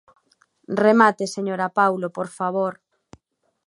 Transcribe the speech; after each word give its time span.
Remate, 0.83 1.25
señora 1.35 1.73
Paulo, 1.79 2.07
por 2.17 2.27
favor. 2.37 2.73